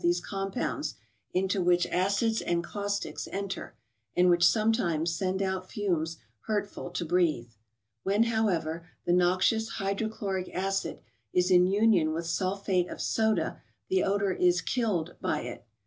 [0.01, 0.95] these compounds,
[1.31, 3.75] into which acids and caustics enter,
[4.17, 7.51] and which sometimes send out fumes hurtful to breathe.
[8.01, 11.01] When, however, the noxious hydrochloric acid
[11.33, 15.67] is in union with sulphate of soda, the odor is" killed" by it.